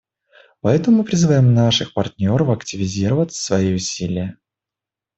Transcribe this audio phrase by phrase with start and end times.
[0.61, 4.39] Поэтому мы призываем наших партнеров активизировать свои усилия.